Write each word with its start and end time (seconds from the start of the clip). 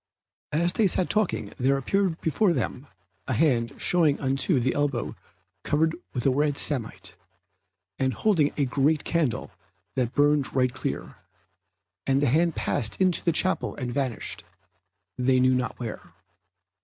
As 0.51 0.73
they 0.73 0.87
sat 0.87 1.11
talking 1.11 1.53
there 1.57 1.77
appeared 1.77 2.19
before 2.21 2.53
them 2.53 2.87
a 3.27 3.33
hand 3.33 3.75
showing 3.77 4.19
unto 4.19 4.59
the 4.59 4.73
elbow 4.73 5.15
covered 5.61 5.95
with 6.11 6.25
red 6.25 6.57
samite, 6.57 7.15
and 7.99 8.11
holding 8.13 8.51
a 8.57 8.65
great 8.65 9.03
candle 9.03 9.51
that 9.93 10.15
burned 10.15 10.55
right 10.55 10.73
clear; 10.73 11.17
and 12.07 12.19
the 12.19 12.25
hand 12.25 12.55
passed 12.55 12.99
into 12.99 13.23
the 13.23 13.31
chapel 13.31 13.75
and 13.75 13.93
vanished, 13.93 14.43
they 15.19 15.39
knew 15.39 15.53
not 15.53 15.77
where. 15.77 16.11